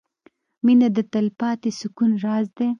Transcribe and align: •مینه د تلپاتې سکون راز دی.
•مینه 0.65 0.87
د 0.95 0.97
تلپاتې 1.13 1.69
سکون 1.79 2.11
راز 2.25 2.45
دی. 2.57 2.69